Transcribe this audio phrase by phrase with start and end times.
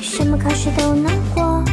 [0.00, 1.64] 什么考试都能过。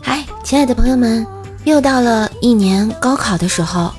[0.00, 1.26] 嗨，亲爱的朋友们，
[1.64, 3.92] 又到了一年高考的时候，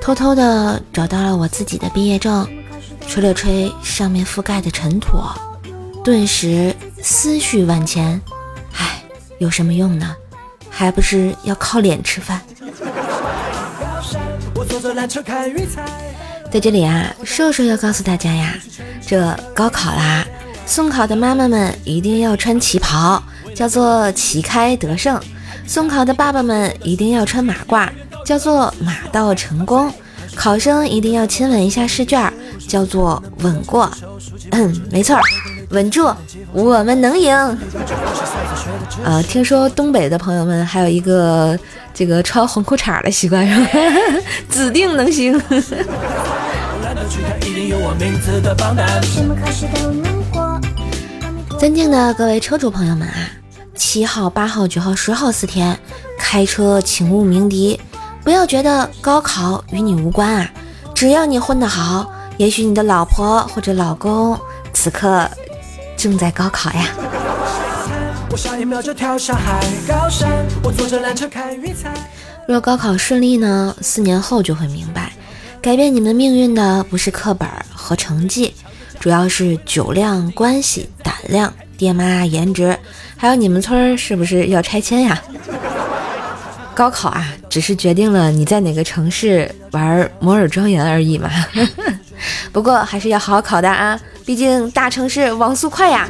[0.00, 2.46] 偷偷的找到了我自己的毕业证，
[3.06, 5.18] 吹了吹上面覆盖的尘土，
[6.04, 8.20] 顿时思绪万千。
[8.74, 9.02] 唉，
[9.38, 10.14] 有什么用呢？
[10.70, 12.40] 还不是要靠脸吃饭。
[16.50, 18.54] 在这里啊，瘦瘦要告诉大家呀，
[19.06, 20.24] 这高考啦，
[20.66, 23.22] 送考的妈妈们一定要穿旗袍，
[23.54, 25.16] 叫做旗开得胜；
[25.66, 27.88] 送考的爸爸们一定要穿马褂，
[28.24, 29.88] 叫做马到成功；
[30.34, 32.30] 考生一定要亲吻一下试卷，
[32.68, 33.90] 叫做稳过。
[34.50, 35.18] 嗯， 没错，
[35.70, 36.12] 稳住，
[36.52, 37.32] 我们能赢。
[39.04, 41.58] 呃，听说东北的朋友们还有一个
[41.94, 43.70] 这个穿红裤衩的习惯，是吧？
[44.50, 45.40] 指定能行。
[51.58, 53.30] 尊敬的各位车主朋友们啊，
[53.74, 55.78] 七号、八号、九号、十号四天
[56.18, 57.80] 开车请勿鸣笛，
[58.22, 60.50] 不要觉得高考与你无关啊！
[60.94, 64.38] 只要你混得好，也许你的老婆或者老公
[64.74, 65.28] 此刻
[65.96, 66.90] 正在高考呀。
[72.46, 75.10] 若高考顺利呢，四年后就会明白。
[75.62, 78.54] 改变你们命运的不是课本和成绩，
[79.06, 82.76] 主要是酒量、关系、胆量、爹妈、颜值，
[83.16, 85.22] 还有你们村是不是要拆迁呀？
[86.74, 91.30] 高考啊，只是决定了你在哪个城市玩摩尔庄园而已嘛。
[92.50, 96.08] 不过还是要好好考的啊，毕竟大城市网速快呀。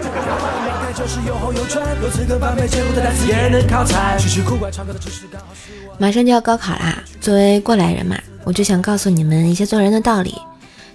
[5.98, 8.16] 马上就要高考啦，作为过来人嘛。
[8.44, 10.34] 我就想告诉你们一些做人的道理，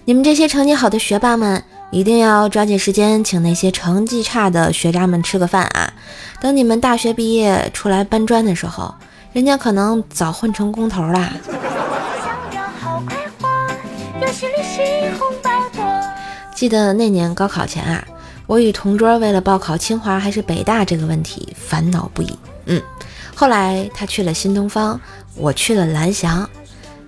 [0.06, 5.92] 你们这些成绩好的学霸们，一定要抓紧时间请那些成绩差的学渣们吃个饭啊！
[6.40, 8.96] 等你们大学毕业出来搬砖的时候，
[9.34, 11.34] 人家可能早混成工头啦。
[16.56, 18.08] 记得那年高考前啊，
[18.48, 22.40] 我与同桌为了报考清华还是北大这个问题烦恼不已。
[22.68, 22.82] 嗯，
[23.36, 24.98] 后来他去了新东方，
[25.36, 26.50] 我去了蓝翔。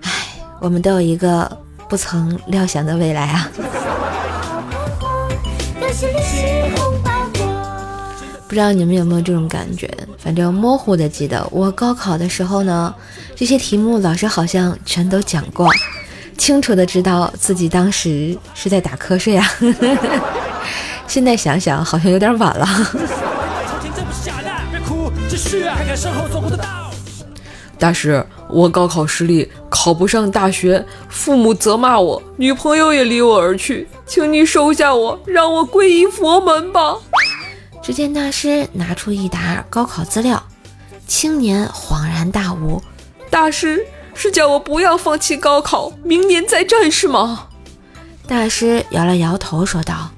[0.02, 0.12] 唉
[0.60, 1.58] 我们都有一个
[1.88, 3.50] 不曾料想的未来啊！
[8.48, 9.90] 不知道你们有没有这种感觉？
[10.18, 12.94] 反正模糊的记得，我高考的时候呢，
[13.36, 15.68] 这些题目老师好像全都讲过，
[16.38, 19.52] 清楚的知道自己当时是在打瞌睡啊！
[21.08, 22.68] 现在想想，好像有点晚了。
[27.80, 28.24] 大师，
[28.54, 36.96] 我高考失利，考不上大学，父母责骂我，女朋友也离我而去，请你收下我，让我皈依佛门吧。
[37.82, 40.42] 只见大师拿出一沓高考资料，
[41.08, 42.80] 青年恍然大悟：
[43.32, 43.84] 大师
[44.14, 47.48] 是叫我不要放弃高考，明年再战是吗？
[48.28, 50.12] 大师摇了摇头，说道：“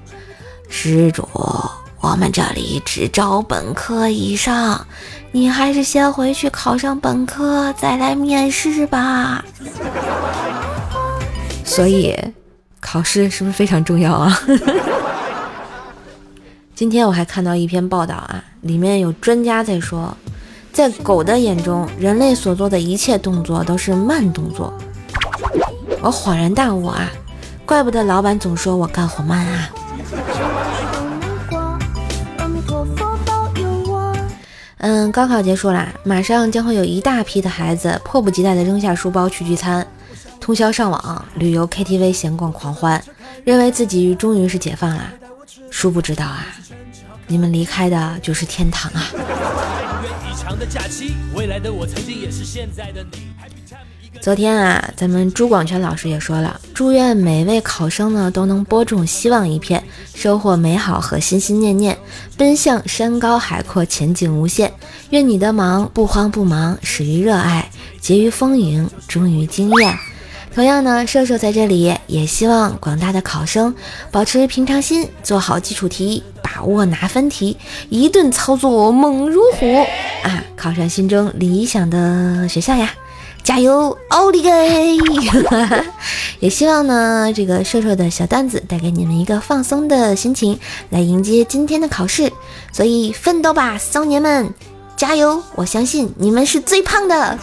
[0.67, 1.27] 施主。”
[2.01, 4.85] 我们这里只招本科以上，
[5.35, 9.43] 你还是先回去考上本科再来面试吧。
[11.65, 12.17] 所以，
[12.79, 14.39] 考试是不是非常重要啊？
[16.73, 20.15] 今天我还看到一篇报道啊，里面有专家在说，
[20.71, 24.73] 在狗的眼中，人类所做的一切动作都是慢动作。
[25.99, 27.11] 我恍然大悟啊，
[27.65, 29.69] 怪不得老板总说我干活慢啊。
[34.87, 39.85] 嗯，高考结束啦，马上将会有一大批的孩子迫不及待地扔下书包去聚餐，
[40.39, 43.03] 通宵上网、旅游、KTV、闲逛、狂欢，
[43.43, 45.11] 认为自己终于是解放啦。
[45.71, 46.45] 殊不知道啊，
[47.25, 49.09] 你们离开的就是天堂啊！
[51.33, 53.29] 未来的我曾经也是现在的你
[54.21, 59.83] 昨天啊，咱们朱广权老师也说了，祝愿每位考生呢都能播种希望一片，
[60.15, 61.95] 收获美好和心心念念，
[62.35, 64.73] 奔向山高海阔，前景无限。
[65.11, 67.69] 愿你的忙不慌不忙，始于热爱，
[68.01, 69.95] 结于丰盈，终于惊艳。
[70.55, 73.75] 同样呢，射手在这里也希望广大的考生
[74.09, 77.55] 保持平常心，做好基础题，把握拿分题，
[77.89, 79.85] 一顿操作猛如虎
[80.23, 82.91] 啊，考上心中理想的学校呀！
[83.45, 84.97] 加油，奥利给！
[86.41, 90.59] 也希望呢，这个瘦瘦的小段子带给你们一个放松的心情，
[90.89, 92.33] 来迎接今天的考试。
[92.73, 94.51] 所以奋斗吧，少年们，
[94.97, 95.43] 加油！
[95.53, 97.37] 我相信你们是最胖的。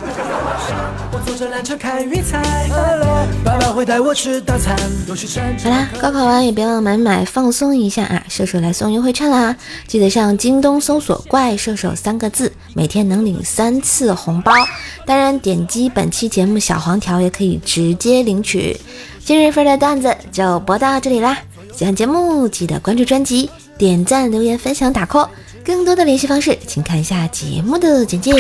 [1.25, 2.43] 坐着缆车看云彩。
[3.45, 4.77] 爸爸会带我吃大餐。
[5.63, 8.25] 好啦，高考完也别忘买买放松一下啊！
[8.29, 9.55] 射手来送优惠券啦，
[9.87, 14.53] 记得上京东搜索“怪射手”三个字，每天能领三次红包。
[15.05, 18.77] 当然，点击本期节目小黄条也可以直接领取。
[19.25, 21.39] 今日份的段子就播到这里啦！
[21.75, 23.49] 喜欢节目记得关注专辑、
[23.79, 25.29] 点赞、留言、分享、打 call。
[25.65, 28.33] 更多的联系方式，请看一下节目的简介。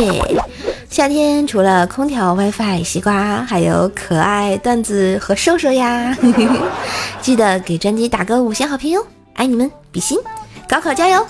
[0.90, 6.18] 夏天除了空调、WiFi、西瓜，还有可爱段子和瘦瘦呀！
[7.22, 10.18] 记得给专辑打个五星好评哟，爱你们，比心！
[10.68, 11.24] 高考加油！